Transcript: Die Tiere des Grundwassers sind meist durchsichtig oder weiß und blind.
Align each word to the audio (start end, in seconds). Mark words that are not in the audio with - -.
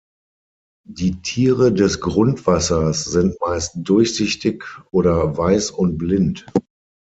Die 0.89 1.21
Tiere 1.21 1.71
des 1.71 1.99
Grundwassers 2.01 3.03
sind 3.05 3.37
meist 3.39 3.73
durchsichtig 3.75 4.63
oder 4.91 5.37
weiß 5.37 5.69
und 5.69 5.99
blind. 5.99 6.43